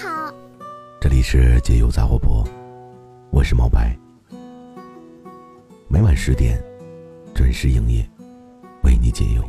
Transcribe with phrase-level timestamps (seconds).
[0.00, 0.32] 好。
[0.98, 2.42] 这里是解忧杂货铺，
[3.30, 3.94] 我是毛白。
[5.88, 6.62] 每晚十点
[7.34, 8.08] 准时营业，
[8.82, 9.42] 为你解忧。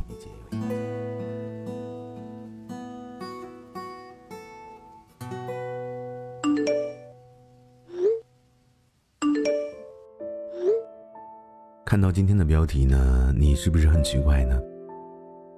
[11.85, 14.59] 看到今天的标题呢，你是不是很奇怪呢？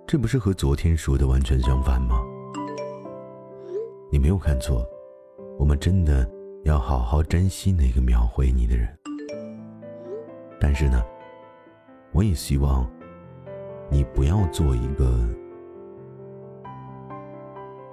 [0.08, 2.20] 这不是和昨天说的完全相反吗？
[4.14, 4.88] 你没有看错，
[5.58, 6.30] 我们真的
[6.66, 8.88] 要好好珍惜那个秒回你的人。
[10.60, 11.04] 但是呢，
[12.12, 12.88] 我也希望
[13.90, 15.28] 你不要做一个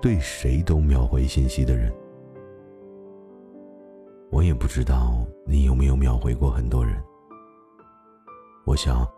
[0.02, 1.91] 对谁都秒回信息的人。
[4.30, 7.02] 我也不知道你有没有秒回过很多人。
[8.67, 9.08] 我想，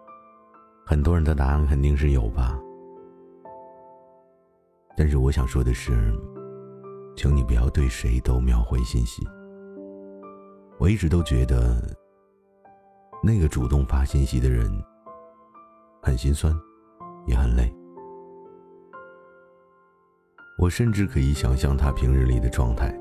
[0.86, 2.56] 很多人的答案肯定是有吧。
[4.96, 6.16] 但是我想说的是，
[7.14, 9.22] 请你不要对谁都秒回信息。
[10.78, 11.80] 我一直都觉得，
[13.22, 14.68] 那个主动发信息的人
[16.02, 16.52] 很心酸，
[17.26, 17.72] 也很累。
[20.58, 22.96] 我甚至可以想象他平日里的状态。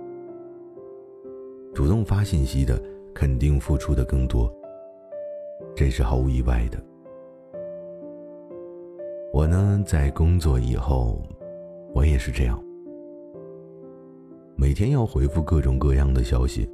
[1.73, 2.81] 主动发信息的，
[3.15, 4.51] 肯定付出的更多。
[5.75, 6.83] 这是毫无意外的。
[9.33, 11.21] 我呢，在工作以后，
[11.93, 12.61] 我也是这样，
[14.61, 16.69] 每天要回复各种各样的消息。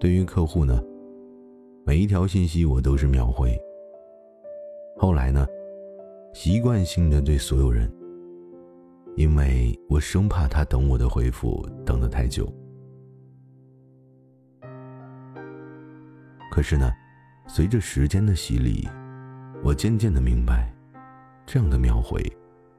[0.00, 0.82] 对于客户呢，
[1.84, 3.54] 每一条信息我都是秒回。
[4.96, 5.46] 后来呢，
[6.32, 7.92] 习惯性的对所有人，
[9.16, 12.50] 因为我生怕他等我的回复等得太久。
[16.50, 16.90] 可是呢。
[17.50, 18.86] 随着时间的洗礼，
[19.64, 20.70] 我渐渐的明白，
[21.46, 22.22] 这样的秒回，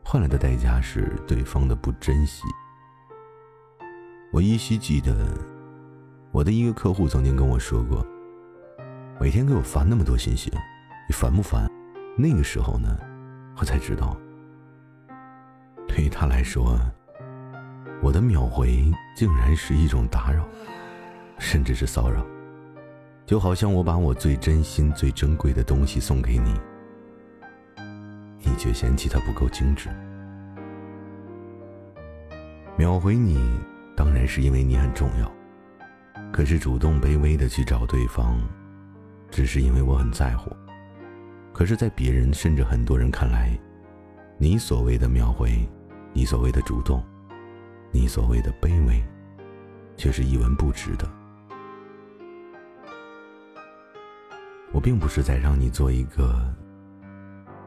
[0.03, 2.43] 换来的代价是对方的不珍惜。
[4.31, 5.27] 我依稀记得，
[6.31, 8.05] 我的一个客户曾经跟我说过，
[9.19, 10.51] 每天给我发那么多信息，
[11.07, 11.67] 你烦不烦？
[12.15, 12.95] 那个时候呢，
[13.57, 14.15] 我才知道，
[15.87, 16.79] 对于他来说，
[18.03, 20.47] 我的秒回竟然是一种打扰，
[21.39, 22.23] 甚至是骚扰。
[23.25, 26.53] 就好像我把我最真心、最珍贵的东西送给你，
[28.43, 29.89] 你却嫌弃它不够精致。
[32.77, 33.39] 秒回你，
[33.99, 35.29] 当然是因为你很重要。
[36.31, 38.39] 可是主动卑微的去找对方，
[39.29, 40.55] 只是因为我很在乎。
[41.51, 43.59] 可是，在别人甚至很多人看来，
[44.37, 45.67] 你所谓的秒回，
[46.13, 47.03] 你所谓的主动，
[47.91, 49.03] 你所谓的卑微，
[49.97, 51.05] 却是一文不值的。
[54.71, 56.39] 我并不是在让你做一个，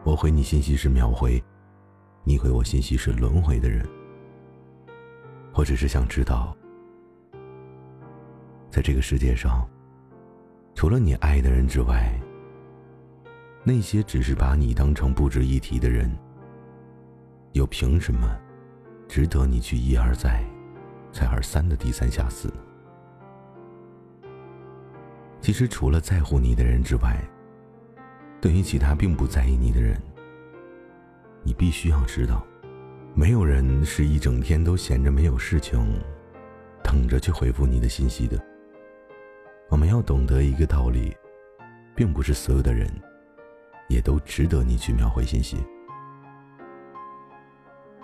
[0.03, 1.44] 我回你信息是秒回，
[2.25, 3.87] 你回我信息是轮回的人。
[5.55, 6.57] 我只是想知道，
[8.71, 9.69] 在这个世界上，
[10.75, 12.19] 除了你爱的人之外，
[13.62, 16.11] 那些只是把你当成不值一提的人，
[17.53, 18.37] 又凭什么
[19.07, 20.43] 值得你去一而再、
[21.12, 22.55] 再而三的低三下四呢？
[25.41, 27.23] 其实，除了在乎你的人之外，
[28.41, 30.01] 对于其他并不在意你的人，
[31.45, 32.45] 你必须要知道，
[33.15, 36.03] 没有人是一整天都闲着没有事情，
[36.83, 38.43] 等着去回复你的信息的。
[39.69, 41.15] 我们要懂得一个道理，
[41.95, 42.91] 并不是所有的人，
[43.89, 45.59] 也都值得你去秒回信息。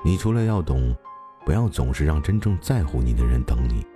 [0.04, 0.94] 你除了要懂，
[1.44, 3.86] 不要总是让真正在乎你的人等你，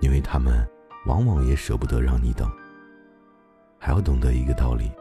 [0.00, 0.66] 因为他们
[1.06, 2.46] 往往也舍不得让你等。
[3.78, 4.92] 还要懂得一个道理，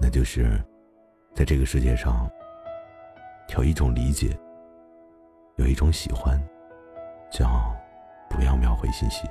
[0.00, 0.62] 那就是，
[1.34, 2.30] 在这个世界上，
[3.48, 4.36] 有一种理解，
[5.56, 6.40] 有一种喜欢，
[7.30, 7.74] 叫
[8.30, 9.28] 不要秒回信息。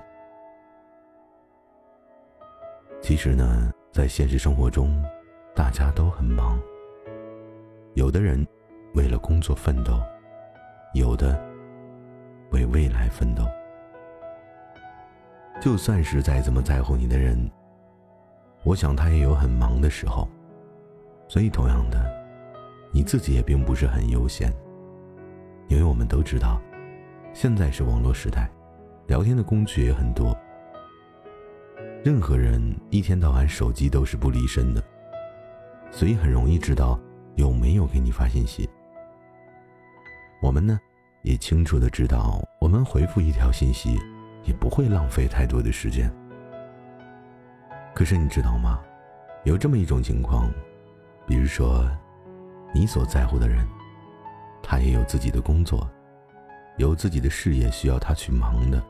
[3.01, 5.03] 其实呢，在现实生活中，
[5.55, 6.61] 大家都很忙，
[7.95, 8.45] 有的人
[8.93, 9.99] 为了工作奋斗，
[10.93, 11.41] 有的
[12.51, 13.43] 为未来奋斗。
[15.59, 17.49] 就算是再怎么在乎你的人，
[18.63, 20.27] 我想他也有很忙的时候，
[21.27, 22.20] 所以同样的，
[22.91, 24.53] 你自己也并不是很悠闲。
[25.67, 26.61] 因为我们都知道，
[27.33, 28.49] 现在是网络时代，
[29.07, 30.37] 聊天的工具也很多，
[32.03, 34.83] 任何人一天到晚手机都是不离身的，
[35.89, 36.99] 所以很容易知道
[37.35, 38.69] 有没有给你发信息。
[40.41, 40.79] 我们呢，
[41.23, 43.97] 也清楚的知道，我们回复一条信息。
[44.43, 46.11] 也不会浪费太多的时间。
[47.93, 48.81] 可是你知道吗？
[49.43, 50.51] 有这么一种情况，
[51.27, 51.87] 比如说，
[52.73, 53.67] 你所在乎的人，
[54.63, 55.89] 他也有自己的工作，
[56.77, 58.81] 有自己的事业需要他去忙的。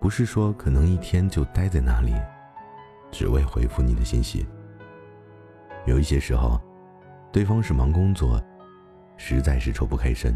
[0.00, 2.14] 不是说可能一天就待在那里，
[3.10, 4.46] 只为回复你的信息。
[5.86, 6.60] 有一些时候，
[7.32, 8.42] 对方是忙工作，
[9.16, 10.32] 实在是抽不开身；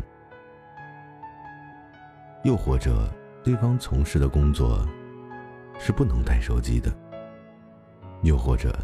[2.44, 3.12] 又或者，
[3.44, 4.86] 对方从事的工作
[5.78, 6.90] 是不能带手机的；
[8.22, 8.76] 又或者，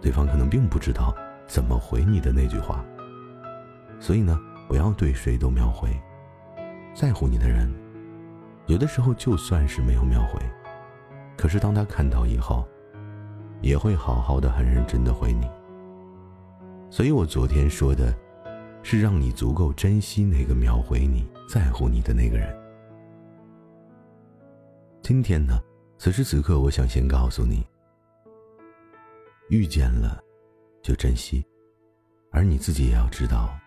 [0.00, 1.14] 对方可能并不知道
[1.46, 2.84] 怎么回你的那句话。
[3.98, 4.38] 所以呢，
[4.68, 5.88] 不要对谁都秒回，
[6.94, 7.72] 在乎你的人。
[8.66, 10.40] 有的时候，就算是没有秒回，
[11.36, 12.66] 可是当他看到以后，
[13.60, 15.48] 也会好好的、很认真的回你。
[16.90, 18.14] 所以我昨天说的，
[18.82, 22.54] 是让你足够珍惜那个秒回你、在乎你的那个人。
[25.00, 25.60] 今天呢，
[25.96, 27.64] 此时此刻，我想先告诉你：
[29.48, 30.20] 遇见了，
[30.86, 31.44] 就珍惜，
[32.30, 33.58] 而你自己也要知道，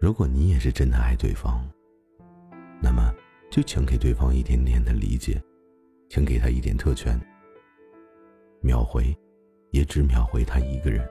[0.00, 1.68] 如果你也是真的爱对方，
[2.82, 3.14] 那么。
[3.50, 5.42] 就请给对方一点点的理解，
[6.08, 7.20] 请给他一点特权。
[8.60, 9.12] 秒回，
[9.72, 11.04] 也只秒回他一个人。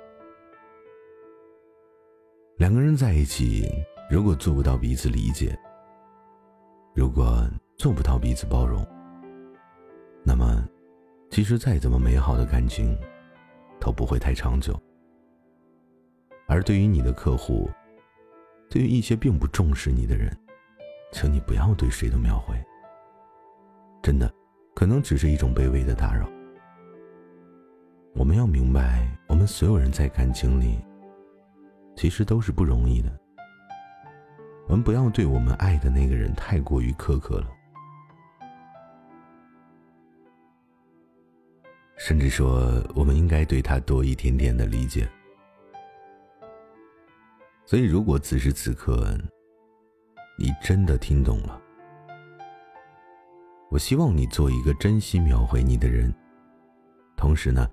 [2.56, 3.70] 两个人在一起，
[4.10, 5.54] 如果做不到彼此理解，
[6.96, 7.46] 如果
[7.78, 8.88] 做不到彼此包容，
[10.24, 10.66] 那么，
[11.30, 12.98] 其实再怎么美好的感情，
[13.82, 14.82] 都不会太长久。
[16.50, 17.70] 而对于你的客户，
[18.72, 20.36] 对于一些并不重视你的人，
[21.12, 22.60] 请你不要对谁都秒回。
[24.02, 24.34] 真的，
[24.74, 26.28] 可能只是一种卑微的打扰。
[28.16, 30.80] 我们要明白，我们所有人在感情里，
[31.96, 33.16] 其实都是不容易的。
[34.68, 37.48] 我们不要对我们爱的那个人太过于苛刻了，
[41.96, 45.08] 甚至说，我们应该对他多一点点的理解。
[47.70, 49.16] 所以，如果此时此刻，
[50.40, 51.62] 你真的听懂了。
[53.70, 56.12] 我希望你做一个珍惜秒回你的人，
[57.16, 57.70] 同时呢，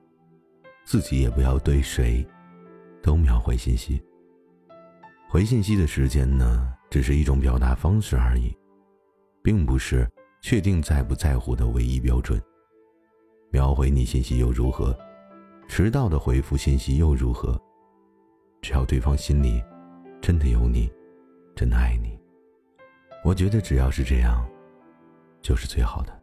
[0.84, 2.22] 自己也不要对谁
[3.02, 3.98] 都秒回信息。
[5.30, 8.54] 回信息的时间呢，只是一种表达方式而已，
[9.42, 10.06] 并不是
[10.42, 12.38] 确定在不在乎的唯一标准。
[13.50, 14.94] 秒回你信息又如何？
[15.68, 17.58] 迟到的回复信息又如何？
[18.60, 19.64] 只要对方心里
[20.26, 20.92] 真的有你，
[21.54, 22.18] 真的爱你。
[23.22, 24.44] 我觉得只要是这样，
[25.40, 26.20] 就是最好的。